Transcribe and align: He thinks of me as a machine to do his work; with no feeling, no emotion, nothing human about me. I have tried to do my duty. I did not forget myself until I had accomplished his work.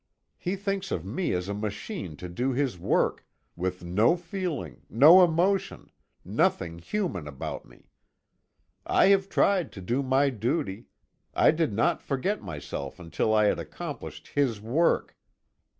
He 0.39 0.55
thinks 0.55 0.89
of 0.89 1.05
me 1.05 1.31
as 1.33 1.47
a 1.47 1.53
machine 1.53 2.17
to 2.17 2.27
do 2.27 2.53
his 2.53 2.79
work; 2.79 3.23
with 3.55 3.83
no 3.83 4.17
feeling, 4.17 4.81
no 4.89 5.23
emotion, 5.23 5.91
nothing 6.25 6.79
human 6.79 7.27
about 7.27 7.67
me. 7.67 7.91
I 8.83 9.09
have 9.09 9.29
tried 9.29 9.71
to 9.73 9.79
do 9.79 10.01
my 10.01 10.31
duty. 10.31 10.87
I 11.35 11.51
did 11.51 11.71
not 11.71 12.01
forget 12.01 12.41
myself 12.41 12.99
until 12.99 13.31
I 13.31 13.45
had 13.45 13.59
accomplished 13.59 14.29
his 14.29 14.59
work. 14.59 15.15